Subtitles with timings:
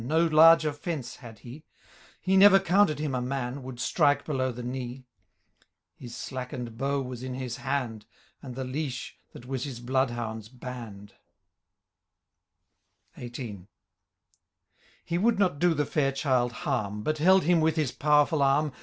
[0.03, 1.63] No larger fence had he;
[2.19, 3.61] He never counted him a man.
[3.61, 5.05] Would strike below the knee:
[5.47, 8.07] * His slackened bow was in his hand.
[8.41, 11.13] And the leash, that was his blood hound*s hand
[13.15, 13.67] XVIII.
[15.05, 17.03] He would not jlo the &ir child harm.
[17.03, 18.71] But held him with his powerful arm.